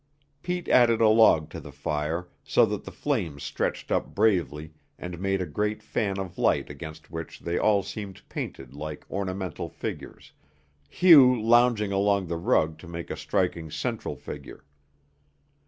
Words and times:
Pete 0.41 0.67
added 0.67 0.99
a 0.99 1.09
log 1.09 1.51
to 1.51 1.59
the 1.59 1.71
fire 1.71 2.27
so 2.43 2.65
that 2.65 2.85
the 2.85 2.91
flames 2.91 3.43
stretched 3.43 3.91
up 3.91 4.15
bravely 4.15 4.73
and 4.97 5.19
made 5.19 5.43
a 5.43 5.45
great 5.45 5.83
fan 5.83 6.17
of 6.17 6.39
light 6.39 6.71
against 6.71 7.11
which 7.11 7.39
they 7.41 7.59
all 7.59 7.83
seemed 7.83 8.27
painted 8.27 8.73
like 8.73 9.05
ornamental 9.11 9.69
figures, 9.69 10.31
Hugh 10.89 11.39
lounging 11.39 11.91
along 11.91 12.25
the 12.29 12.37
rug 12.37 12.79
to 12.79 12.87
make 12.87 13.11
a 13.11 13.15
striking 13.15 13.69
central 13.69 14.15
figure. 14.15 14.65